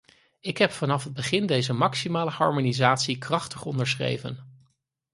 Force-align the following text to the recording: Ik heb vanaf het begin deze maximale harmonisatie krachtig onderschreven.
Ik 0.39 0.57
heb 0.57 0.71
vanaf 0.71 1.03
het 1.03 1.13
begin 1.13 1.45
deze 1.45 1.73
maximale 1.73 2.29
harmonisatie 2.31 3.17
krachtig 3.17 3.65
onderschreven. 3.65 4.61